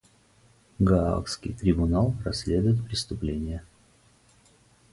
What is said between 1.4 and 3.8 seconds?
трибунал расследует преступления.